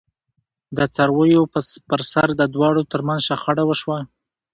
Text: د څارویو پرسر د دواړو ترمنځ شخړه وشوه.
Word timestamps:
د 0.75 0.79
څارویو 0.95 1.41
پرسر 1.89 2.27
د 2.37 2.41
دواړو 2.53 2.81
ترمنځ 2.91 3.21
شخړه 3.29 3.63
وشوه. 3.65 3.99